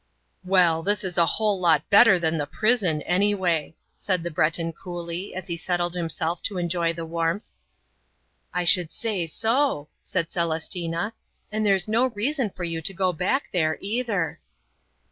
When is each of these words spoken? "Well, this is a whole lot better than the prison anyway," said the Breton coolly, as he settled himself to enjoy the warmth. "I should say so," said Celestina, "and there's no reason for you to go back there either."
"Well, 0.43 0.81
this 0.81 1.03
is 1.03 1.19
a 1.19 1.27
whole 1.27 1.59
lot 1.59 1.87
better 1.91 2.17
than 2.17 2.37
the 2.39 2.47
prison 2.47 3.03
anyway," 3.03 3.75
said 3.99 4.23
the 4.23 4.31
Breton 4.31 4.73
coolly, 4.73 5.35
as 5.35 5.45
he 5.45 5.55
settled 5.57 5.93
himself 5.93 6.41
to 6.41 6.57
enjoy 6.57 6.91
the 6.91 7.05
warmth. 7.05 7.51
"I 8.51 8.63
should 8.63 8.89
say 8.89 9.27
so," 9.27 9.89
said 10.01 10.31
Celestina, 10.31 11.13
"and 11.51 11.63
there's 11.63 11.87
no 11.87 12.07
reason 12.07 12.49
for 12.49 12.63
you 12.63 12.81
to 12.81 12.93
go 12.95 13.13
back 13.13 13.51
there 13.51 13.77
either." 13.79 14.39